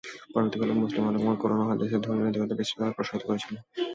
[0.31, 3.61] পরবর্তীকালে মুসলিম আলেমগণ কুরআন ও হাদিসের ধর্মীয় নৈতিকতা বিস্তৃতভাবে প্রসারিত করেছিলেন।